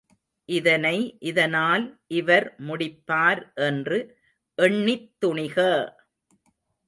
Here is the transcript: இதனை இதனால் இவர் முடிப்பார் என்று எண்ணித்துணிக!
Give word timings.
இதனை 0.49 0.95
இதனால் 1.21 1.83
இவர் 2.11 2.47
முடிப்பார் 2.59 3.41
என்று 3.67 3.99
எண்ணித்துணிக! 4.57 5.57